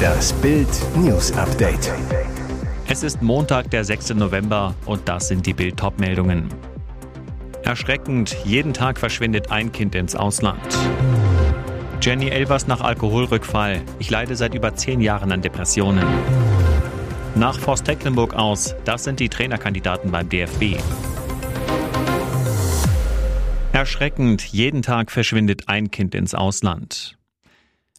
Das 0.00 0.32
Bild 0.34 0.68
News 0.96 1.32
Update. 1.32 1.92
Es 2.88 3.02
ist 3.02 3.22
Montag, 3.22 3.70
der 3.70 3.84
6. 3.84 4.14
November 4.14 4.74
und 4.86 5.08
das 5.08 5.28
sind 5.28 5.46
die 5.46 5.52
Bild 5.52 5.80
meldungen 5.98 6.48
Erschreckend, 7.62 8.36
jeden 8.44 8.72
Tag 8.72 8.98
verschwindet 8.98 9.52
ein 9.52 9.70
Kind 9.70 9.94
ins 9.94 10.16
Ausland. 10.16 10.60
Jenny 12.02 12.28
Elvers 12.28 12.66
nach 12.66 12.80
Alkoholrückfall. 12.80 13.82
Ich 13.98 14.10
leide 14.10 14.34
seit 14.34 14.54
über 14.54 14.74
zehn 14.74 15.00
Jahren 15.00 15.30
an 15.32 15.42
Depressionen. 15.42 16.06
Nach 17.34 17.58
Forst 17.58 17.84
Tecklenburg 17.84 18.34
aus, 18.34 18.74
das 18.84 19.04
sind 19.04 19.20
die 19.20 19.28
Trainerkandidaten 19.28 20.10
beim 20.10 20.28
DFB. 20.28 20.80
Erschreckend, 23.72 24.42
jeden 24.42 24.82
Tag 24.82 25.10
verschwindet 25.10 25.68
ein 25.68 25.90
Kind 25.90 26.14
ins 26.14 26.34
Ausland. 26.34 27.19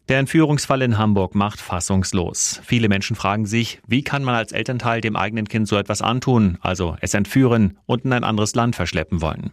Der 0.08 0.18
Entführungsfall 0.18 0.82
in 0.82 0.98
Hamburg 0.98 1.36
macht 1.36 1.60
fassungslos. 1.60 2.60
Viele 2.64 2.88
Menschen 2.88 3.14
fragen 3.14 3.46
sich, 3.46 3.80
wie 3.86 4.02
kann 4.02 4.24
man 4.24 4.34
als 4.34 4.50
Elternteil 4.50 5.00
dem 5.00 5.14
eigenen 5.14 5.46
Kind 5.46 5.68
so 5.68 5.76
etwas 5.76 6.02
antun, 6.02 6.58
also 6.60 6.96
es 7.00 7.14
entführen 7.14 7.78
und 7.86 8.04
in 8.04 8.12
ein 8.12 8.24
anderes 8.24 8.54
Land 8.56 8.74
verschleppen 8.74 9.22
wollen? 9.22 9.52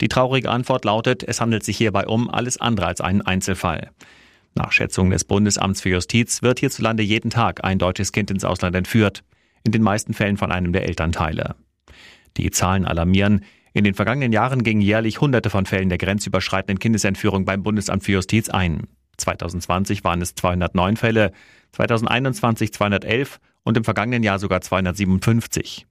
Die 0.00 0.08
traurige 0.08 0.50
Antwort 0.50 0.86
lautet, 0.86 1.22
es 1.22 1.40
handelt 1.40 1.64
sich 1.64 1.76
hierbei 1.76 2.06
um 2.06 2.30
alles 2.30 2.58
andere 2.58 2.86
als 2.86 3.02
einen 3.02 3.20
Einzelfall. 3.20 3.90
Nach 4.54 4.72
Schätzungen 4.72 5.10
des 5.10 5.24
Bundesamts 5.24 5.82
für 5.82 5.90
Justiz 5.90 6.40
wird 6.42 6.60
hierzulande 6.60 7.02
jeden 7.02 7.30
Tag 7.30 7.62
ein 7.62 7.78
deutsches 7.78 8.12
Kind 8.12 8.30
ins 8.30 8.44
Ausland 8.44 8.74
entführt, 8.74 9.22
in 9.64 9.72
den 9.72 9.82
meisten 9.82 10.14
Fällen 10.14 10.38
von 10.38 10.50
einem 10.50 10.72
der 10.72 10.88
Elternteile. 10.88 11.56
Die 12.36 12.50
Zahlen 12.50 12.86
alarmieren. 12.86 13.44
In 13.74 13.84
den 13.84 13.94
vergangenen 13.94 14.32
Jahren 14.32 14.62
gingen 14.62 14.80
jährlich 14.80 15.20
Hunderte 15.20 15.50
von 15.50 15.66
Fällen 15.66 15.88
der 15.88 15.98
grenzüberschreitenden 15.98 16.78
Kindesentführung 16.78 17.44
beim 17.44 17.62
Bundesamt 17.62 18.04
für 18.04 18.12
Justiz 18.12 18.48
ein. 18.48 18.86
2020 19.16 20.04
waren 20.04 20.22
es 20.22 20.34
209 20.34 20.96
Fälle, 20.96 21.32
2021 21.72 22.72
211 22.72 23.40
und 23.64 23.76
im 23.76 23.84
vergangenen 23.84 24.22
Jahr 24.22 24.38
sogar 24.38 24.60
257. 24.60 25.86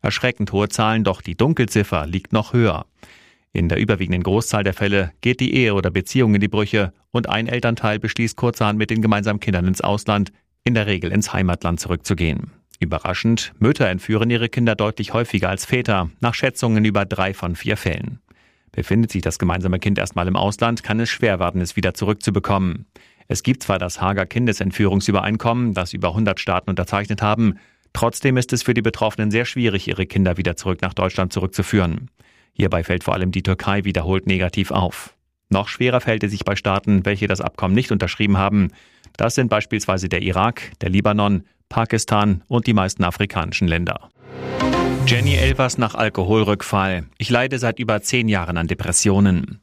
Erschreckend 0.00 0.52
hohe 0.52 0.68
Zahlen, 0.68 1.04
doch 1.04 1.22
die 1.22 1.36
Dunkelziffer 1.36 2.06
liegt 2.06 2.32
noch 2.32 2.52
höher. 2.52 2.86
In 3.52 3.68
der 3.68 3.78
überwiegenden 3.78 4.22
Großzahl 4.22 4.64
der 4.64 4.72
Fälle 4.72 5.12
geht 5.20 5.40
die 5.40 5.54
Ehe 5.54 5.74
oder 5.74 5.90
Beziehung 5.90 6.34
in 6.34 6.40
die 6.40 6.48
Brüche 6.48 6.92
und 7.10 7.28
ein 7.28 7.46
Elternteil 7.46 7.98
beschließt 7.98 8.36
kurzerhand 8.36 8.78
mit 8.78 8.90
den 8.90 9.02
gemeinsamen 9.02 9.40
Kindern 9.40 9.66
ins 9.66 9.82
Ausland, 9.82 10.32
in 10.64 10.74
der 10.74 10.86
Regel 10.86 11.12
ins 11.12 11.32
Heimatland 11.32 11.78
zurückzugehen. 11.78 12.50
Überraschend, 12.80 13.52
Mütter 13.58 13.88
entführen 13.88 14.30
ihre 14.30 14.48
Kinder 14.48 14.74
deutlich 14.74 15.12
häufiger 15.12 15.50
als 15.50 15.66
Väter, 15.66 16.10
nach 16.20 16.34
Schätzungen 16.34 16.84
über 16.84 17.04
drei 17.04 17.34
von 17.34 17.54
vier 17.54 17.76
Fällen. 17.76 18.20
Befindet 18.72 19.12
sich 19.12 19.20
das 19.22 19.38
gemeinsame 19.38 19.78
Kind 19.78 19.98
erstmal 19.98 20.26
im 20.28 20.36
Ausland, 20.36 20.82
kann 20.82 20.98
es 20.98 21.10
schwer 21.10 21.38
werden, 21.38 21.60
es 21.60 21.76
wieder 21.76 21.92
zurückzubekommen. 21.92 22.86
Es 23.28 23.42
gibt 23.42 23.62
zwar 23.62 23.78
das 23.78 24.00
Hager 24.00 24.26
Kindesentführungsübereinkommen, 24.26 25.74
das 25.74 25.92
über 25.92 26.08
100 26.08 26.40
Staaten 26.40 26.70
unterzeichnet 26.70 27.22
haben, 27.22 27.58
trotzdem 27.92 28.36
ist 28.36 28.52
es 28.52 28.62
für 28.62 28.74
die 28.74 28.82
Betroffenen 28.82 29.30
sehr 29.30 29.44
schwierig, 29.44 29.88
ihre 29.88 30.06
Kinder 30.06 30.38
wieder 30.38 30.56
zurück 30.56 30.80
nach 30.82 30.94
Deutschland 30.94 31.32
zurückzuführen. 31.32 32.10
Hierbei 32.54 32.82
fällt 32.82 33.04
vor 33.04 33.14
allem 33.14 33.30
die 33.30 33.42
Türkei 33.42 33.84
wiederholt 33.84 34.26
negativ 34.26 34.70
auf. 34.70 35.14
Noch 35.48 35.68
schwerer 35.68 36.00
fällt 36.00 36.24
es 36.24 36.30
sich 36.30 36.44
bei 36.44 36.56
Staaten, 36.56 37.04
welche 37.04 37.26
das 37.26 37.42
Abkommen 37.42 37.74
nicht 37.74 37.92
unterschrieben 37.92 38.38
haben. 38.38 38.68
Das 39.16 39.34
sind 39.34 39.48
beispielsweise 39.48 40.08
der 40.08 40.22
Irak, 40.22 40.72
der 40.80 40.88
Libanon, 40.88 41.44
Pakistan 41.68 42.42
und 42.48 42.66
die 42.66 42.74
meisten 42.74 43.04
afrikanischen 43.04 43.68
Länder. 43.68 44.08
Jenny 45.06 45.34
Elvers 45.34 45.78
nach 45.78 45.94
Alkoholrückfall. 45.94 47.04
Ich 47.18 47.28
leide 47.28 47.58
seit 47.58 47.78
über 47.78 48.00
zehn 48.02 48.28
Jahren 48.28 48.56
an 48.56 48.68
Depressionen. 48.68 49.60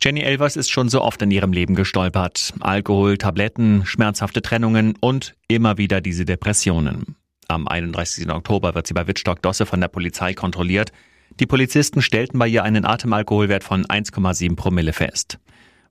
Jenny 0.00 0.20
Elvers 0.20 0.56
ist 0.56 0.70
schon 0.70 0.88
so 0.88 1.02
oft 1.02 1.20
in 1.22 1.30
ihrem 1.30 1.52
Leben 1.52 1.74
gestolpert. 1.74 2.52
Alkohol, 2.60 3.18
Tabletten, 3.18 3.84
schmerzhafte 3.84 4.42
Trennungen 4.42 4.94
und 5.00 5.34
immer 5.48 5.78
wieder 5.78 6.00
diese 6.00 6.24
Depressionen. 6.24 7.16
Am 7.48 7.66
31. 7.66 8.30
Oktober 8.30 8.74
wird 8.74 8.86
sie 8.86 8.94
bei 8.94 9.06
Wittstock-Dosse 9.06 9.66
von 9.66 9.80
der 9.80 9.88
Polizei 9.88 10.34
kontrolliert. 10.34 10.92
Die 11.40 11.46
Polizisten 11.46 12.02
stellten 12.02 12.38
bei 12.38 12.46
ihr 12.46 12.62
einen 12.62 12.84
Atemalkoholwert 12.84 13.64
von 13.64 13.86
1,7 13.86 14.54
Promille 14.54 14.92
fest. 14.92 15.38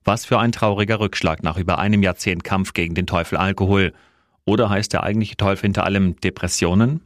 Was 0.04 0.24
für 0.24 0.38
ein 0.38 0.52
trauriger 0.52 1.00
Rückschlag 1.00 1.42
nach 1.42 1.58
über 1.58 1.78
einem 1.78 2.02
Jahrzehnt 2.02 2.44
Kampf 2.44 2.72
gegen 2.72 2.94
den 2.94 3.06
Teufel 3.06 3.36
Alkohol. 3.36 3.92
Oder 4.44 4.70
heißt 4.70 4.92
der 4.92 5.02
eigentliche 5.02 5.36
Teufel 5.36 5.62
hinter 5.62 5.84
allem 5.84 6.16
Depressionen? 6.20 7.02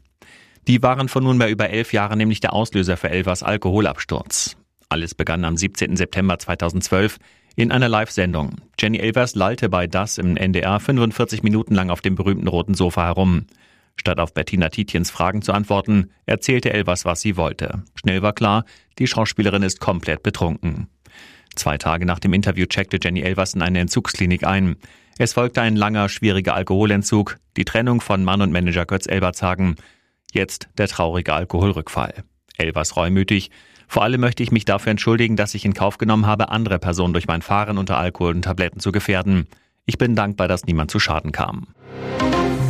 Die 0.69 0.83
waren 0.83 1.09
vor 1.09 1.23
nunmehr 1.23 1.51
über 1.51 1.71
elf 1.71 1.93
Jahren 1.93 2.19
nämlich 2.19 2.41
der 2.41 2.53
Auslöser 2.53 2.97
für 2.97 3.11
Elvers 3.11 3.43
Alkoholabsturz. 3.43 4.57
Alles 4.89 5.15
begann 5.15 5.45
am 5.45 5.57
17. 5.57 5.97
September 5.97 6.39
2012 6.39 7.19
in 7.57 7.73
einer 7.73 7.89
Live-Sendung. 7.89 8.57
Jenny 8.79 8.99
Elvers 8.99 9.35
lallte 9.35 9.69
bei 9.69 9.87
Das 9.87 10.19
im 10.19 10.37
NDR 10.37 10.79
45 10.81 11.43
Minuten 11.43 11.75
lang 11.75 11.91
auf 11.91 12.01
dem 12.01 12.15
berühmten 12.15 12.49
roten 12.49 12.75
Sofa 12.75 13.05
herum. 13.05 13.47
Statt 13.97 14.21
auf 14.21 14.33
Bettina 14.33 14.69
Tietjens 14.69 15.11
Fragen 15.11 15.43
zu 15.43 15.53
antworten, 15.53 16.11
erzählte 16.27 16.73
Elvers, 16.73 17.05
was 17.05 17.21
sie 17.21 17.37
wollte. 17.37 17.83
Schnell 17.95 18.23
war 18.23 18.33
klar, 18.33 18.65
die 18.99 19.07
Schauspielerin 19.07 19.63
ist 19.63 19.81
komplett 19.81 20.23
betrunken. 20.23 20.89
Zwei 21.55 21.77
Tage 21.77 22.07
nach 22.07 22.19
dem 22.19 22.33
Interview 22.33 22.67
checkte 22.67 22.99
Jenny 23.03 23.21
Elvers 23.21 23.55
in 23.55 23.63
eine 23.63 23.81
Entzugsklinik 23.81 24.45
ein. 24.45 24.77
Es 25.19 25.35
folgte 25.35 25.61
ein 25.61 25.77
langer, 25.77 26.09
schwieriger 26.09 26.55
Alkoholentzug, 26.55 27.37
die 27.57 27.67
Trennung 27.67 28.01
von 28.01 28.25
Mann 28.25 28.41
und 28.41 28.53
Manager 28.53 28.87
Götz 28.87 29.07
Elbertshagen. 29.07 29.77
Jetzt 30.33 30.69
der 30.79 30.89
traurige 30.89 31.35
Alkoholrückfall. 31.35 32.25
Elvers 32.57 32.97
reumütig. 32.97 33.51
Vor 33.87 34.03
allem 34.03 34.23
möchte 34.23 34.43
ich 34.43 34.51
mich 34.51 34.65
dafür 34.65 34.91
entschuldigen, 34.91 35.37
dass 35.37 35.55
ich 35.55 35.67
in 35.67 35.75
Kauf 35.75 35.99
genommen 35.99 36.27
habe, 36.27 36.49
andere 36.49 36.79
Personen 36.79 37.13
durch 37.13 37.27
mein 37.27 37.43
Fahren 37.43 37.77
unter 37.77 37.99
Alkohol 37.99 38.35
und 38.35 38.43
Tabletten 38.43 38.81
zu 38.81 38.91
gefährden. 38.91 39.47
Ich 39.85 39.99
bin 39.99 40.17
dankbar, 40.17 40.49
dass 40.49 40.65
niemand 40.65 40.91
zu 40.91 40.99
Schaden 40.99 41.33
kam. 41.33 41.69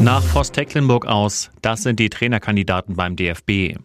Nach 0.00 0.22
Voss 0.22 0.50
Tecklenburg 0.50 1.06
aus, 1.06 1.52
das 1.62 1.84
sind 1.84 2.00
die 2.00 2.10
Trainerkandidaten 2.10 2.96
beim 2.96 3.14
DFB. 3.14 3.76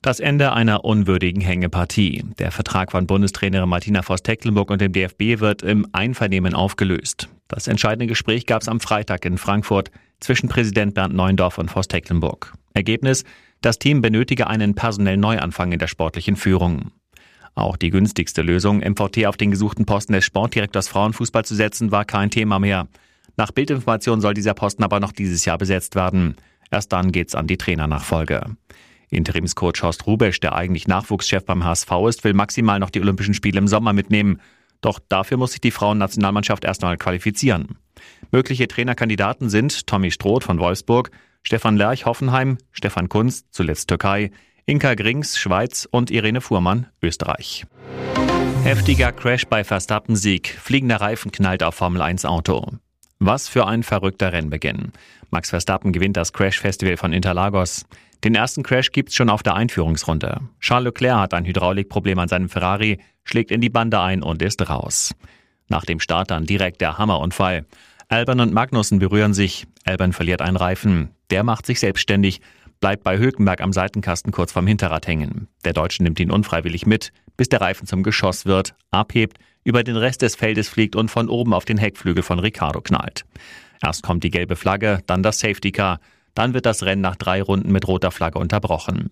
Das 0.00 0.18
Ende 0.18 0.54
einer 0.54 0.86
unwürdigen 0.86 1.42
Hängepartie. 1.42 2.24
Der 2.38 2.52
Vertrag 2.52 2.90
von 2.90 3.06
Bundestrainerin 3.06 3.68
Martina 3.68 4.00
Voss-Tecklenburg 4.00 4.70
und 4.70 4.80
dem 4.80 4.94
DFB 4.94 5.40
wird 5.40 5.60
im 5.62 5.86
Einvernehmen 5.92 6.54
aufgelöst. 6.54 7.28
Das 7.48 7.68
entscheidende 7.68 8.06
Gespräch 8.06 8.46
gab 8.46 8.62
es 8.62 8.68
am 8.68 8.80
Freitag 8.80 9.26
in 9.26 9.36
Frankfurt 9.36 9.90
zwischen 10.18 10.48
Präsident 10.48 10.94
Bernd 10.94 11.14
Neuendorf 11.14 11.58
und 11.58 11.70
Voss-Tecklenburg. 11.70 12.54
Ergebnis, 12.74 13.24
das 13.60 13.78
Team 13.78 14.00
benötige 14.00 14.46
einen 14.46 14.74
personellen 14.74 15.20
Neuanfang 15.20 15.72
in 15.72 15.78
der 15.78 15.88
sportlichen 15.88 16.36
Führung. 16.36 16.92
Auch 17.54 17.76
die 17.76 17.90
günstigste 17.90 18.42
Lösung, 18.42 18.78
MVT 18.78 19.26
auf 19.26 19.36
den 19.36 19.50
gesuchten 19.50 19.84
Posten 19.84 20.12
des 20.12 20.24
Sportdirektors 20.24 20.88
Frauenfußball 20.88 21.44
zu 21.44 21.54
setzen, 21.54 21.90
war 21.90 22.04
kein 22.04 22.30
Thema 22.30 22.58
mehr. 22.58 22.88
Nach 23.36 23.52
Bildinformation 23.52 24.20
soll 24.20 24.34
dieser 24.34 24.54
Posten 24.54 24.84
aber 24.84 25.00
noch 25.00 25.12
dieses 25.12 25.44
Jahr 25.44 25.58
besetzt 25.58 25.94
werden. 25.94 26.36
Erst 26.70 26.92
dann 26.92 27.12
geht's 27.12 27.34
an 27.34 27.46
die 27.46 27.58
Trainernachfolge. 27.58 28.56
Interimscoach 29.10 29.82
Horst 29.82 30.06
Rubesch, 30.06 30.40
der 30.40 30.54
eigentlich 30.54 30.86
Nachwuchschef 30.86 31.44
beim 31.44 31.64
HSV 31.64 31.90
ist, 32.08 32.24
will 32.24 32.34
maximal 32.34 32.78
noch 32.78 32.90
die 32.90 33.00
Olympischen 33.00 33.34
Spiele 33.34 33.58
im 33.58 33.66
Sommer 33.66 33.92
mitnehmen. 33.92 34.40
Doch 34.80 35.00
dafür 35.08 35.36
muss 35.36 35.52
sich 35.52 35.60
die 35.60 35.72
Frauennationalmannschaft 35.72 36.64
erstmal 36.64 36.96
qualifizieren. 36.96 37.76
Mögliche 38.30 38.68
Trainerkandidaten 38.68 39.50
sind 39.50 39.86
Tommy 39.86 40.10
Stroth 40.10 40.44
von 40.44 40.58
Wolfsburg, 40.58 41.10
Stefan 41.42 41.76
Lerch 41.76 42.06
Hoffenheim, 42.06 42.58
Stefan 42.72 43.08
Kunz, 43.08 43.44
zuletzt 43.50 43.88
Türkei, 43.88 44.30
Inka 44.66 44.94
Grings 44.94 45.38
Schweiz 45.38 45.88
und 45.90 46.10
Irene 46.10 46.40
Fuhrmann 46.40 46.86
Österreich. 47.02 47.66
Heftiger 48.62 49.10
Crash 49.10 49.46
bei 49.46 49.64
Verstappen-Sieg. 49.64 50.48
Fliegender 50.48 51.00
Reifen 51.00 51.32
knallt 51.32 51.62
auf 51.62 51.74
Formel 51.74 52.02
1 52.02 52.24
Auto. 52.24 52.66
Was 53.18 53.48
für 53.48 53.66
ein 53.66 53.82
verrückter 53.82 54.32
Rennbeginn. 54.32 54.92
Max 55.30 55.50
Verstappen 55.50 55.92
gewinnt 55.92 56.16
das 56.16 56.32
Crash-Festival 56.32 56.96
von 56.96 57.12
Interlagos. 57.12 57.84
Den 58.22 58.34
ersten 58.34 58.62
Crash 58.62 58.92
gibt's 58.92 59.14
schon 59.14 59.30
auf 59.30 59.42
der 59.42 59.54
Einführungsrunde. 59.54 60.40
Charles 60.60 60.86
Leclerc 60.86 61.18
hat 61.18 61.34
ein 61.34 61.46
Hydraulikproblem 61.46 62.18
an 62.18 62.28
seinem 62.28 62.48
Ferrari, 62.48 63.00
schlägt 63.24 63.50
in 63.50 63.60
die 63.60 63.70
Bande 63.70 64.00
ein 64.00 64.22
und 64.22 64.42
ist 64.42 64.68
raus. 64.68 65.14
Nach 65.68 65.84
dem 65.84 66.00
Start 66.00 66.30
dann 66.30 66.46
direkt 66.46 66.80
der 66.80 66.98
Hammerunfall. 66.98 67.64
Albern 68.10 68.40
und 68.40 68.52
Magnussen 68.52 68.98
berühren 68.98 69.34
sich. 69.34 69.68
Albern 69.84 70.12
verliert 70.12 70.42
einen 70.42 70.56
Reifen. 70.56 71.10
Der 71.30 71.44
macht 71.44 71.64
sich 71.64 71.78
selbstständig, 71.78 72.40
bleibt 72.80 73.04
bei 73.04 73.16
Hülkenberg 73.18 73.60
am 73.60 73.72
Seitenkasten 73.72 74.32
kurz 74.32 74.50
vorm 74.50 74.66
Hinterrad 74.66 75.06
hängen. 75.06 75.46
Der 75.64 75.74
Deutsche 75.74 76.02
nimmt 76.02 76.18
ihn 76.18 76.32
unfreiwillig 76.32 76.86
mit, 76.86 77.12
bis 77.36 77.48
der 77.48 77.60
Reifen 77.60 77.86
zum 77.86 78.02
Geschoss 78.02 78.46
wird, 78.46 78.74
abhebt, 78.90 79.38
über 79.62 79.84
den 79.84 79.96
Rest 79.96 80.22
des 80.22 80.34
Feldes 80.34 80.68
fliegt 80.68 80.96
und 80.96 81.08
von 81.08 81.28
oben 81.28 81.54
auf 81.54 81.64
den 81.64 81.78
Heckflügel 81.78 82.24
von 82.24 82.40
Ricardo 82.40 82.80
knallt. 82.80 83.26
Erst 83.80 84.02
kommt 84.02 84.24
die 84.24 84.30
gelbe 84.30 84.56
Flagge, 84.56 84.98
dann 85.06 85.22
das 85.22 85.38
Safety 85.38 85.70
Car, 85.70 86.00
dann 86.34 86.52
wird 86.52 86.66
das 86.66 86.82
Rennen 86.82 87.02
nach 87.02 87.16
drei 87.16 87.40
Runden 87.40 87.70
mit 87.70 87.86
roter 87.86 88.10
Flagge 88.10 88.40
unterbrochen. 88.40 89.10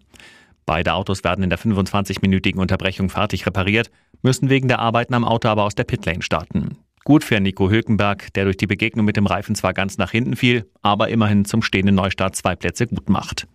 Beide 0.67 0.95
Autos 0.95 1.23
werden 1.23 1.45
in 1.45 1.51
der 1.51 1.59
25-minütigen 1.61 2.59
Unterbrechung 2.59 3.11
fertig 3.11 3.47
repariert, 3.47 3.93
müssen 4.23 4.51
wegen 4.51 4.67
der 4.67 4.81
Arbeiten 4.81 5.15
am 5.15 5.25
Auto 5.25 5.49
aber 5.49 5.63
aus 5.63 5.77
der 5.77 5.85
Pitlane 5.85 6.23
starten. 6.23 6.79
Gut 7.09 7.25
für 7.25 7.41
Nico 7.41 7.71
Hülkenberg, 7.71 8.35
der 8.35 8.45
durch 8.45 8.59
die 8.59 8.67
Begegnung 8.67 9.07
mit 9.07 9.17
dem 9.17 9.25
Reifen 9.25 9.55
zwar 9.55 9.73
ganz 9.73 9.97
nach 9.97 10.11
hinten 10.11 10.37
fiel, 10.37 10.71
aber 10.83 11.09
immerhin 11.09 11.47
zum 11.47 11.63
stehenden 11.63 11.95
Neustart 11.95 12.37
zwei 12.37 12.55
Plätze 12.55 12.87
gut 12.87 13.09
macht. 13.09 13.49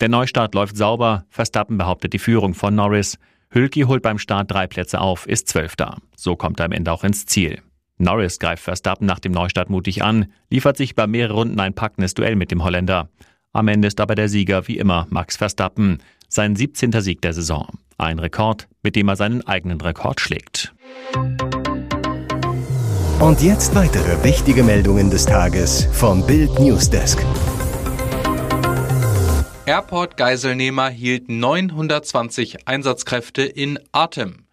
Der 0.00 0.08
Neustart 0.08 0.54
läuft 0.54 0.78
sauber, 0.78 1.26
Verstappen 1.28 1.76
behauptet 1.76 2.14
die 2.14 2.18
Führung 2.18 2.54
von 2.54 2.74
Norris. 2.74 3.18
Hülki 3.50 3.82
holt 3.82 4.02
beim 4.02 4.18
Start 4.18 4.50
drei 4.50 4.66
Plätze 4.66 4.98
auf, 4.98 5.26
ist 5.26 5.46
Zwölfter. 5.46 5.98
So 6.16 6.36
kommt 6.36 6.58
er 6.58 6.64
am 6.64 6.72
Ende 6.72 6.90
auch 6.90 7.04
ins 7.04 7.26
Ziel. 7.26 7.60
Norris 7.98 8.38
greift 8.38 8.62
Verstappen 8.62 9.06
nach 9.06 9.20
dem 9.20 9.32
Neustart 9.32 9.68
mutig 9.68 10.02
an, 10.02 10.32
liefert 10.48 10.78
sich 10.78 10.94
bei 10.94 11.06
mehreren 11.06 11.36
Runden 11.36 11.60
ein 11.60 11.74
packendes 11.74 12.14
Duell 12.14 12.34
mit 12.34 12.50
dem 12.50 12.64
Holländer. 12.64 13.10
Am 13.52 13.68
Ende 13.68 13.88
ist 13.88 14.00
aber 14.00 14.14
der 14.14 14.30
Sieger 14.30 14.68
wie 14.68 14.78
immer 14.78 15.06
Max 15.10 15.36
Verstappen, 15.36 15.98
sein 16.28 16.56
17. 16.56 16.92
Sieg 17.02 17.20
der 17.20 17.34
Saison. 17.34 17.68
Ein 17.98 18.18
Rekord, 18.18 18.68
mit 18.82 18.96
dem 18.96 19.08
er 19.08 19.16
seinen 19.16 19.46
eigenen 19.46 19.82
Rekord 19.82 20.18
schlägt. 20.18 20.74
Und 23.18 23.40
jetzt 23.40 23.74
weitere 23.74 24.22
wichtige 24.24 24.62
Meldungen 24.62 25.08
des 25.08 25.24
Tages 25.24 25.88
vom 25.90 26.26
Bild 26.26 26.58
Newsdesk. 26.58 27.24
Airport 29.64 30.18
Geiselnehmer 30.18 30.90
hielt 30.90 31.30
920 31.30 32.68
Einsatzkräfte 32.68 33.42
in 33.42 33.78
Atem. 33.90 34.44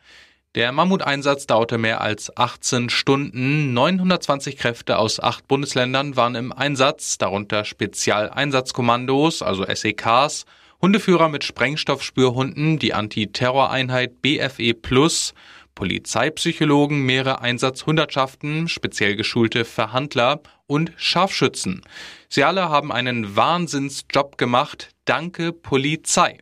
Der 0.56 0.71
Mammuteinsatz 0.71 1.45
dauerte 1.45 1.77
mehr 1.77 2.00
als 2.00 2.38
18 2.38 2.89
Stunden. 2.89 3.74
920 3.74 4.56
Kräfte 4.56 4.98
aus 4.98 5.19
acht 5.19 5.45
Bundesländern 5.50 6.15
waren 6.15 6.36
im 6.36 6.54
Einsatz, 6.54 7.18
darunter 7.18 7.65
Spezialeinsatzkommandos, 7.65 9.42
also 9.42 9.65
SEKs, 9.65 10.45
Hundeführer 10.81 11.27
mit 11.27 11.44
Sprengstoffspürhunden, 11.44 12.80
die 12.80 12.94
Antiterroreinheit 12.94 14.21
BFE 14.21 14.74
Plus, 14.74 15.33
Polizeipsychologen, 15.75 17.02
mehrere 17.02 17.42
Einsatzhundertschaften, 17.42 18.68
speziell 18.68 19.16
geschulte 19.16 19.66
Verhandler 19.66 20.42
und 20.68 20.92
Scharfschützen. 20.98 21.81
Sie 22.30 22.44
alle 22.44 22.70
haben 22.70 22.92
einen 22.92 23.36
Wahnsinnsjob 23.36 24.38
gemacht. 24.38 24.90
Danke 25.06 25.52
Polizei. 25.52 26.38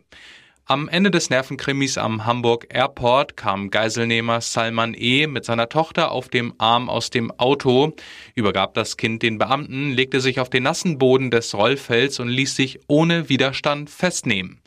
Am 0.71 0.87
Ende 0.87 1.11
des 1.11 1.29
Nervenkrimis 1.29 1.97
am 1.97 2.25
Hamburg 2.25 2.67
Airport 2.69 3.35
kam 3.35 3.71
Geiselnehmer 3.71 4.39
Salman 4.39 4.93
E. 4.93 5.27
mit 5.27 5.43
seiner 5.43 5.67
Tochter 5.67 6.11
auf 6.11 6.29
dem 6.29 6.53
Arm 6.59 6.89
aus 6.89 7.09
dem 7.09 7.29
Auto, 7.31 7.93
übergab 8.35 8.73
das 8.75 8.95
Kind 8.95 9.21
den 9.21 9.37
Beamten, 9.37 9.91
legte 9.91 10.21
sich 10.21 10.39
auf 10.39 10.49
den 10.49 10.63
nassen 10.63 10.97
Boden 10.97 11.29
des 11.29 11.53
Rollfelds 11.55 12.21
und 12.21 12.29
ließ 12.29 12.55
sich 12.55 12.79
ohne 12.87 13.27
Widerstand 13.27 13.89
festnehmen. 13.89 14.61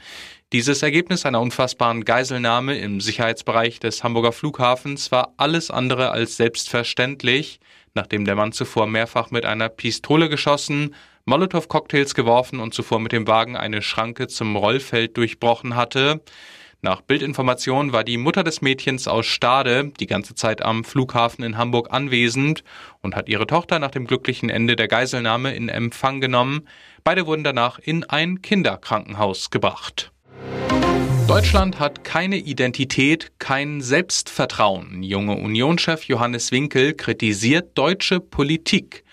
Dieses 0.54 0.84
Ergebnis 0.84 1.26
einer 1.26 1.40
unfassbaren 1.40 2.04
Geiselnahme 2.04 2.78
im 2.78 3.00
Sicherheitsbereich 3.00 3.80
des 3.80 4.04
Hamburger 4.04 4.30
Flughafens 4.30 5.10
war 5.10 5.34
alles 5.36 5.72
andere 5.72 6.12
als 6.12 6.36
selbstverständlich, 6.36 7.58
nachdem 7.94 8.24
der 8.24 8.36
Mann 8.36 8.52
zuvor 8.52 8.86
mehrfach 8.86 9.32
mit 9.32 9.46
einer 9.46 9.68
Pistole 9.68 10.28
geschossen, 10.28 10.94
Molotow-Cocktails 11.24 12.14
geworfen 12.14 12.60
und 12.60 12.72
zuvor 12.72 13.00
mit 13.00 13.10
dem 13.10 13.26
Wagen 13.26 13.56
eine 13.56 13.82
Schranke 13.82 14.28
zum 14.28 14.54
Rollfeld 14.54 15.16
durchbrochen 15.16 15.74
hatte. 15.74 16.20
Nach 16.82 17.00
Bildinformationen 17.00 17.92
war 17.92 18.04
die 18.04 18.16
Mutter 18.16 18.44
des 18.44 18.62
Mädchens 18.62 19.08
aus 19.08 19.26
Stade 19.26 19.90
die 19.98 20.06
ganze 20.06 20.36
Zeit 20.36 20.62
am 20.62 20.84
Flughafen 20.84 21.42
in 21.42 21.58
Hamburg 21.58 21.88
anwesend 21.90 22.62
und 23.02 23.16
hat 23.16 23.28
ihre 23.28 23.48
Tochter 23.48 23.80
nach 23.80 23.90
dem 23.90 24.06
glücklichen 24.06 24.50
Ende 24.50 24.76
der 24.76 24.86
Geiselnahme 24.86 25.52
in 25.52 25.68
Empfang 25.68 26.20
genommen. 26.20 26.68
Beide 27.02 27.26
wurden 27.26 27.42
danach 27.42 27.80
in 27.80 28.04
ein 28.04 28.40
Kinderkrankenhaus 28.40 29.50
gebracht. 29.50 30.12
Deutschland 31.26 31.80
hat 31.80 32.04
keine 32.04 32.36
Identität, 32.36 33.32
kein 33.38 33.80
Selbstvertrauen. 33.80 35.02
Junge 35.02 35.36
Unionschef 35.36 36.04
Johannes 36.04 36.52
Winkel 36.52 36.94
kritisiert 36.94 37.76
deutsche 37.76 38.20
Politik. 38.20 39.04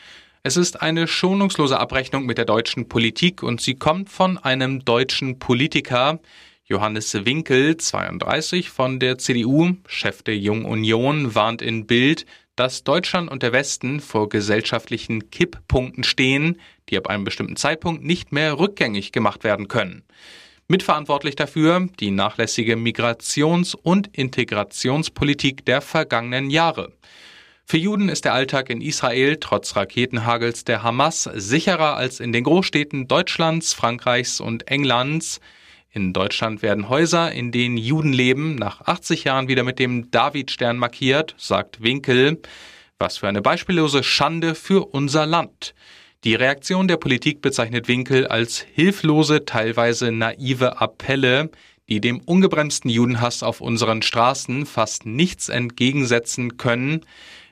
Es 0.44 0.58
ist 0.58 0.82
eine 0.82 1.08
schonungslose 1.08 1.80
Abrechnung 1.80 2.26
mit 2.26 2.38
der 2.38 2.46
deutschen 2.46 2.88
Politik 2.88 3.44
und 3.44 3.62
sie 3.62 3.76
kommt 3.76 4.10
von 4.10 4.38
einem 4.38 4.84
deutschen 4.86 5.40
Politiker. 5.40 6.20
Johannes 6.66 7.14
Winkel, 7.14 7.78
32 7.78 8.70
von 8.70 9.00
der 9.00 9.18
CDU, 9.18 9.74
Chef 9.88 10.24
der 10.24 10.38
Jungen 10.38 10.66
Union, 10.66 11.36
warnt 11.36 11.62
in 11.62 11.86
Bild, 11.86 12.26
dass 12.56 12.84
Deutschland 12.84 13.30
und 13.30 13.44
der 13.44 13.54
Westen 13.54 14.00
vor 14.00 14.30
gesellschaftlichen 14.30 15.32
Kipppunkten 15.32 16.04
stehen, 16.04 16.60
die 16.90 16.98
ab 16.98 17.08
einem 17.08 17.24
bestimmten 17.24 17.56
Zeitpunkt 17.56 18.04
nicht 18.04 18.32
mehr 18.32 18.58
rückgängig 18.58 19.12
gemacht 19.12 19.44
werden 19.44 19.68
können. 19.68 20.04
Mitverantwortlich 20.72 21.36
dafür 21.36 21.90
die 22.00 22.12
nachlässige 22.12 22.78
Migrations- 22.78 23.76
und 23.76 24.08
Integrationspolitik 24.16 25.66
der 25.66 25.82
vergangenen 25.82 26.50
Jahre. 26.50 26.94
Für 27.66 27.76
Juden 27.76 28.08
ist 28.08 28.24
der 28.24 28.34
Alltag 28.34 28.70
in 28.70 28.80
Israel 28.80 29.36
trotz 29.42 29.76
Raketenhagels 29.76 30.64
der 30.64 30.82
Hamas 30.82 31.24
sicherer 31.24 31.98
als 31.98 32.22
in 32.22 32.32
den 32.32 32.46
Großstädten 32.46 33.10
Deutschlands, 33.10 33.74
Frankreichs 33.74 34.40
und 34.40 34.70
Englands. 34.70 35.42
In 35.92 36.14
Deutschland 36.14 36.62
werden 36.62 36.88
Häuser, 36.88 37.34
in 37.34 37.52
denen 37.52 37.76
Juden 37.76 38.14
leben, 38.14 38.56
nach 38.56 38.80
80 38.80 39.26
Jahren 39.26 39.50
wieder 39.50 39.64
mit 39.64 39.78
dem 39.78 40.10
Davidstern 40.10 40.78
markiert, 40.78 41.36
sagt 41.38 41.84
Winkel. 41.84 42.42
Was 42.98 43.18
für 43.18 43.28
eine 43.28 43.42
beispiellose 43.42 44.04
Schande 44.04 44.56
für 44.56 44.86
unser 44.94 45.26
Land. 45.26 45.74
Die 46.24 46.36
Reaktion 46.36 46.88
der 46.88 46.98
Politik 46.98 47.42
bezeichnet 47.42 47.88
Winkel 47.88 48.28
als 48.28 48.60
hilflose, 48.76 49.44
teilweise 49.46 50.12
naive 50.12 50.80
Appelle, 50.80 51.50
die 51.90 52.00
dem 52.00 52.20
ungebremsten 52.20 52.92
Judenhass 52.92 53.42
auf 53.42 53.60
unseren 53.60 54.04
Straßen 54.04 54.68
fast 54.68 55.08
nichts 55.08 55.50
entgegensetzen 55.50 56.58
können. 56.58 57.04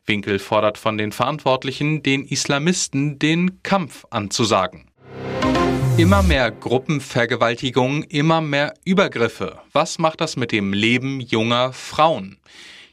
Winkel 0.05 0.37
fordert 0.37 0.77
von 0.77 0.99
den 0.99 1.11
Verantwortlichen, 1.11 2.03
den 2.03 2.23
Islamisten 2.23 3.17
den 3.17 3.63
Kampf 3.63 4.05
anzusagen. 4.11 4.85
Immer 5.97 6.21
mehr 6.21 6.51
Gruppenvergewaltigungen, 6.51 8.03
immer 8.03 8.39
mehr 8.39 8.75
Übergriffe. 8.85 9.57
Was 9.73 9.97
macht 9.97 10.21
das 10.21 10.37
mit 10.37 10.51
dem 10.51 10.73
Leben 10.73 11.21
junger 11.21 11.73
Frauen? 11.73 12.37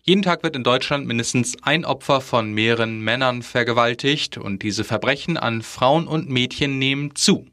Jeden 0.08 0.22
Tag 0.22 0.44
wird 0.44 0.54
in 0.54 0.62
Deutschland 0.62 1.08
mindestens 1.08 1.56
ein 1.64 1.84
Opfer 1.84 2.20
von 2.20 2.52
mehreren 2.52 3.00
Männern 3.00 3.42
vergewaltigt 3.42 4.38
und 4.38 4.62
diese 4.62 4.84
Verbrechen 4.84 5.36
an 5.36 5.62
Frauen 5.62 6.06
und 6.06 6.30
Mädchen 6.30 6.78
nehmen 6.78 7.16
zu. 7.16 7.44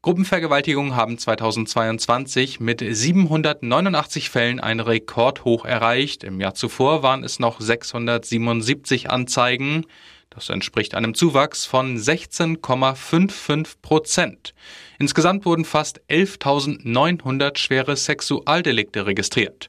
Gruppenvergewaltigungen 0.00 0.96
haben 0.96 1.18
2022 1.18 2.60
mit 2.60 2.82
789 2.82 4.30
Fällen 4.30 4.58
einen 4.58 4.80
Rekordhoch 4.80 5.66
erreicht. 5.66 6.24
Im 6.24 6.40
Jahr 6.40 6.54
zuvor 6.54 7.02
waren 7.02 7.24
es 7.24 7.38
noch 7.38 7.60
677 7.60 9.10
Anzeigen. 9.10 9.84
Das 10.30 10.48
entspricht 10.48 10.94
einem 10.94 11.14
Zuwachs 11.14 11.66
von 11.66 11.98
16,55 11.98 13.66
Prozent. 13.82 14.54
Insgesamt 14.98 15.44
wurden 15.44 15.66
fast 15.66 16.00
11.900 16.08 17.58
schwere 17.58 17.96
Sexualdelikte 17.96 19.04
registriert. 19.04 19.68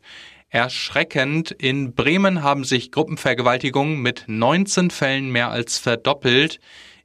Erschreckend, 0.54 1.50
in 1.50 1.96
Bremen 1.96 2.44
haben 2.44 2.64
sich 2.64 2.92
Gruppenvergewaltigungen 2.92 4.00
mit 4.04 4.26
19 4.28 4.92
Fällen 4.92 5.32
mehr 5.32 5.50
als 5.50 5.80
verdoppelt. 5.80 6.60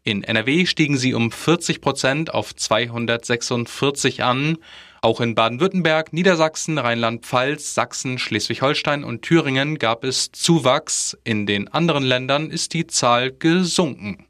In 0.05 0.23
NRW 0.23 0.67
stiegen 0.67 0.99
sie 0.99 1.15
um 1.15 1.33
40 1.33 1.81
Prozent 1.81 2.35
auf 2.35 2.55
246 2.55 4.23
an. 4.23 4.59
Auch 5.01 5.23
in 5.23 5.35
Baden-Württemberg, 5.35 6.13
Niedersachsen, 6.13 6.77
Rheinland-Pfalz, 6.77 7.73
Sachsen, 7.73 8.19
Schleswig-Holstein 8.19 9.03
und 9.03 9.23
Thüringen 9.23 9.79
gab 9.79 10.05
es 10.05 10.31
Zuwachs. 10.31 11.17
In 11.25 11.47
den 11.47 11.69
anderen 11.69 12.05
Ländern 12.05 12.51
ist 12.51 12.75
die 12.75 12.87
Zahl 12.87 13.33
gesunken. 13.33 14.27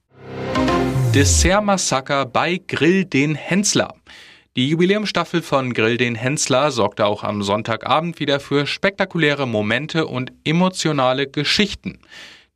Dessert-Massaker 1.12 2.24
bei 2.24 2.60
Grill 2.68 3.04
den 3.04 3.34
Hensler. 3.34 3.96
Die 4.56 4.70
Jubiläumstaffel 4.70 5.42
von 5.42 5.72
Grill 5.72 5.98
den 5.98 6.14
Hensler 6.14 6.70
sorgte 6.70 7.06
auch 7.06 7.22
am 7.22 7.42
Sonntagabend 7.42 8.18
wieder 8.18 8.40
für 8.40 8.66
spektakuläre 8.66 9.46
Momente 9.46 10.06
und 10.06 10.32
emotionale 10.44 11.28
Geschichten. 11.28 12.00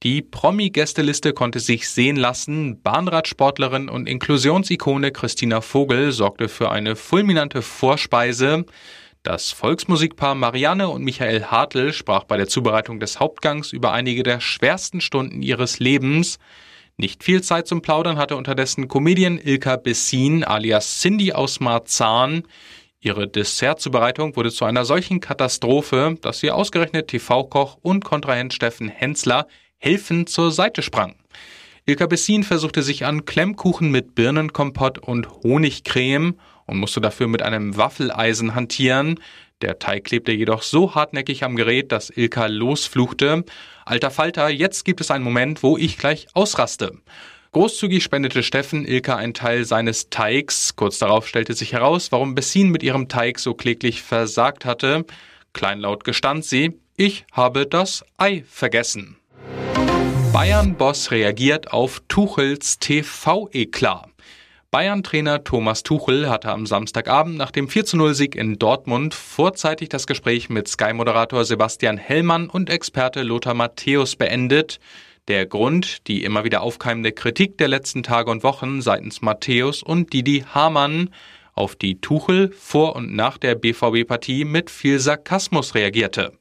Die 0.02 0.20
Promi-Gästeliste 0.20 1.32
konnte 1.32 1.60
sich 1.60 1.88
sehen 1.88 2.16
lassen. 2.16 2.82
Bahnradsportlerin 2.82 3.88
und 3.88 4.08
Inklusionsikone 4.08 5.12
Christina 5.12 5.60
Vogel 5.60 6.10
sorgte 6.10 6.48
für 6.48 6.72
eine 6.72 6.96
fulminante 6.96 7.62
Vorspeise. 7.62 8.64
Das 9.22 9.52
Volksmusikpaar 9.52 10.34
Marianne 10.34 10.88
und 10.88 11.04
Michael 11.04 11.44
Hartl 11.44 11.92
sprach 11.92 12.24
bei 12.24 12.36
der 12.36 12.48
Zubereitung 12.48 12.98
des 12.98 13.20
Hauptgangs 13.20 13.72
über 13.72 13.92
einige 13.92 14.24
der 14.24 14.40
schwersten 14.40 15.00
Stunden 15.00 15.40
ihres 15.40 15.78
Lebens. 15.78 16.40
Nicht 16.96 17.24
viel 17.24 17.42
Zeit 17.42 17.66
zum 17.66 17.82
Plaudern 17.82 18.18
hatte 18.18 18.36
unterdessen 18.36 18.86
Comedian 18.86 19.38
Ilka 19.38 19.76
Bessin 19.76 20.44
alias 20.44 21.00
Cindy 21.00 21.32
aus 21.32 21.58
Marzahn. 21.58 22.44
Ihre 23.00 23.26
Dessertzubereitung 23.26 24.36
wurde 24.36 24.52
zu 24.52 24.64
einer 24.64 24.84
solchen 24.84 25.20
Katastrophe, 25.20 26.16
dass 26.20 26.40
sie 26.40 26.50
ausgerechnet 26.50 27.08
TV-Koch 27.08 27.78
und 27.82 28.04
Kontrahent 28.04 28.52
Steffen 28.52 28.88
Hensler 28.88 29.48
helfend 29.78 30.28
zur 30.28 30.52
Seite 30.52 30.82
sprang. 30.82 31.16
Ilka 31.84 32.06
Bessin 32.06 32.44
versuchte 32.44 32.82
sich 32.82 33.04
an 33.04 33.24
Klemmkuchen 33.24 33.90
mit 33.90 34.14
Birnenkompott 34.14 34.98
und 34.98 35.28
Honigcreme 35.42 36.34
und 36.66 36.78
musste 36.78 37.00
dafür 37.00 37.26
mit 37.26 37.42
einem 37.42 37.76
Waffeleisen 37.76 38.54
hantieren. 38.54 39.18
Der 39.62 39.78
Teig 39.78 40.04
klebte 40.04 40.32
jedoch 40.32 40.62
so 40.62 40.96
hartnäckig 40.96 41.44
am 41.44 41.54
Gerät, 41.54 41.92
dass 41.92 42.10
Ilka 42.10 42.46
losfluchte. 42.46 43.44
Alter 43.84 44.10
Falter, 44.10 44.48
jetzt 44.48 44.84
gibt 44.84 45.00
es 45.00 45.12
einen 45.12 45.22
Moment, 45.22 45.62
wo 45.62 45.78
ich 45.78 45.98
gleich 45.98 46.26
ausraste. 46.34 46.98
Großzügig 47.52 48.02
spendete 48.02 48.42
Steffen 48.42 48.84
Ilka 48.84 49.14
einen 49.16 49.34
Teil 49.34 49.64
seines 49.64 50.10
Teigs. 50.10 50.74
Kurz 50.74 50.98
darauf 50.98 51.28
stellte 51.28 51.54
sich 51.54 51.72
heraus, 51.72 52.10
warum 52.10 52.34
Bessin 52.34 52.70
mit 52.70 52.82
ihrem 52.82 53.08
Teig 53.08 53.38
so 53.38 53.54
kläglich 53.54 54.02
versagt 54.02 54.64
hatte. 54.64 55.04
Kleinlaut 55.52 56.02
gestand 56.02 56.44
sie, 56.44 56.80
ich 56.96 57.24
habe 57.30 57.66
das 57.66 58.04
Ei 58.16 58.42
vergessen. 58.48 59.16
Bayern-Boss 60.32 61.10
reagiert 61.10 61.72
auf 61.72 62.02
Tuchels 62.08 62.78
TV-Eklat. 62.78 64.11
Bayern-Trainer 64.72 65.44
Thomas 65.44 65.82
Tuchel 65.82 66.30
hatte 66.30 66.48
am 66.48 66.64
Samstagabend 66.64 67.36
nach 67.36 67.50
dem 67.50 67.68
4-0-Sieg 67.68 68.34
in 68.34 68.58
Dortmund 68.58 69.12
vorzeitig 69.12 69.90
das 69.90 70.06
Gespräch 70.06 70.48
mit 70.48 70.66
Sky-Moderator 70.66 71.44
Sebastian 71.44 71.98
Hellmann 71.98 72.48
und 72.48 72.70
Experte 72.70 73.22
Lothar 73.22 73.52
Matthäus 73.52 74.16
beendet. 74.16 74.80
Der 75.28 75.44
Grund, 75.44 76.08
die 76.08 76.24
immer 76.24 76.44
wieder 76.44 76.62
aufkeimende 76.62 77.12
Kritik 77.12 77.58
der 77.58 77.68
letzten 77.68 78.02
Tage 78.02 78.30
und 78.30 78.44
Wochen 78.44 78.80
seitens 78.80 79.20
Matthäus 79.20 79.82
und 79.82 80.14
Didi 80.14 80.46
Hamann, 80.54 81.10
auf 81.52 81.76
die 81.76 82.00
Tuchel 82.00 82.50
vor 82.58 82.96
und 82.96 83.14
nach 83.14 83.36
der 83.36 83.56
BVB-Partie 83.56 84.46
mit 84.46 84.70
viel 84.70 84.98
Sarkasmus 85.00 85.74
reagierte. 85.74 86.32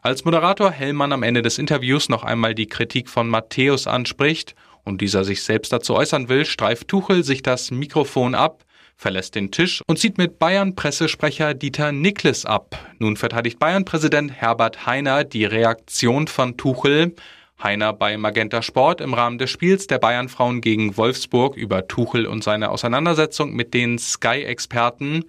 Als 0.00 0.24
Moderator 0.24 0.70
Hellmann 0.70 1.12
am 1.12 1.24
Ende 1.24 1.42
des 1.42 1.58
Interviews 1.58 2.08
noch 2.08 2.22
einmal 2.22 2.54
die 2.54 2.68
Kritik 2.68 3.08
von 3.08 3.28
Matthäus 3.28 3.88
anspricht 3.88 4.54
und 4.84 5.00
dieser 5.00 5.24
sich 5.24 5.42
selbst 5.42 5.72
dazu 5.72 5.94
äußern 5.94 6.28
will, 6.28 6.44
streift 6.44 6.88
Tuchel 6.88 7.24
sich 7.24 7.42
das 7.42 7.70
Mikrofon 7.70 8.34
ab, 8.34 8.64
verlässt 8.96 9.34
den 9.34 9.50
Tisch 9.50 9.82
und 9.86 9.98
zieht 9.98 10.18
mit 10.18 10.38
Bayern-Pressesprecher 10.38 11.54
Dieter 11.54 11.92
Niklas 11.92 12.44
ab. 12.44 12.78
Nun 12.98 13.16
verteidigt 13.16 13.58
Bayern-Präsident 13.58 14.32
Herbert 14.32 14.86
Heiner 14.86 15.24
die 15.24 15.44
Reaktion 15.44 16.28
von 16.28 16.56
Tuchel. 16.56 17.14
Heiner 17.62 17.92
bei 17.92 18.16
Magenta 18.16 18.62
Sport 18.62 19.00
im 19.00 19.14
Rahmen 19.14 19.38
des 19.38 19.50
Spiels 19.50 19.86
der 19.86 19.98
Bayern-Frauen 19.98 20.60
gegen 20.60 20.96
Wolfsburg 20.96 21.56
über 21.56 21.86
Tuchel 21.88 22.26
und 22.26 22.44
seine 22.44 22.70
Auseinandersetzung 22.70 23.54
mit 23.54 23.74
den 23.74 23.98
Sky-Experten. 23.98 25.24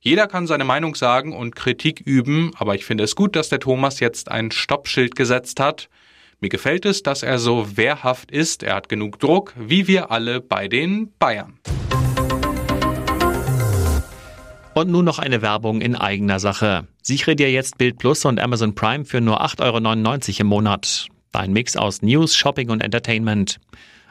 Jeder 0.00 0.26
kann 0.26 0.46
seine 0.46 0.64
Meinung 0.64 0.94
sagen 0.94 1.34
und 1.34 1.54
Kritik 1.54 2.00
üben, 2.00 2.52
aber 2.56 2.74
ich 2.74 2.84
finde 2.84 3.04
es 3.04 3.14
gut, 3.14 3.36
dass 3.36 3.50
der 3.50 3.60
Thomas 3.60 4.00
jetzt 4.00 4.30
ein 4.30 4.50
Stoppschild 4.50 5.14
gesetzt 5.14 5.60
hat. 5.60 5.88
Mir 6.42 6.48
gefällt 6.48 6.86
es, 6.86 7.02
dass 7.02 7.22
er 7.22 7.38
so 7.38 7.76
wehrhaft 7.76 8.30
ist. 8.30 8.62
Er 8.62 8.74
hat 8.74 8.88
genug 8.88 9.18
Druck, 9.18 9.52
wie 9.58 9.86
wir 9.86 10.10
alle 10.10 10.40
bei 10.40 10.68
den 10.68 11.12
Bayern. 11.18 11.58
Und 14.72 14.90
nun 14.90 15.04
noch 15.04 15.18
eine 15.18 15.42
Werbung 15.42 15.82
in 15.82 15.94
eigener 15.96 16.40
Sache. 16.40 16.86
Sichere 17.02 17.36
dir 17.36 17.50
jetzt 17.50 17.76
Bild 17.76 17.98
Plus 17.98 18.24
und 18.24 18.40
Amazon 18.40 18.74
Prime 18.74 19.04
für 19.04 19.20
nur 19.20 19.42
8,99 19.42 20.28
Euro 20.30 20.40
im 20.40 20.46
Monat. 20.46 21.08
Dein 21.32 21.52
Mix 21.52 21.76
aus 21.76 22.00
News, 22.00 22.34
Shopping 22.34 22.70
und 22.70 22.82
Entertainment. 22.82 23.60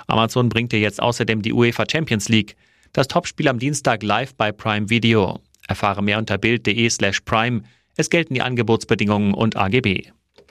Amazon 0.05 0.49
bringt 0.49 0.71
dir 0.71 0.79
jetzt 0.79 1.01
außerdem 1.01 1.41
die 1.41 1.53
UEFA 1.53 1.85
Champions 1.91 2.29
League. 2.29 2.55
Das 2.93 3.07
Topspiel 3.07 3.47
am 3.47 3.57
Dienstag 3.57 4.03
live 4.03 4.35
bei 4.35 4.51
Prime 4.51 4.91
Video. 4.91 5.39
Erfahre 5.67 6.03
mehr 6.03 6.19
unter 6.19 6.37
bild.de 6.37 6.89
slash 6.89 7.21
prime. 7.21 7.63
Es 7.95 8.11
gelten 8.11 8.35
die 8.35 8.41
Angebotsbedingungen 8.41 9.33
und 9.33 9.55
AGB. 9.55 10.11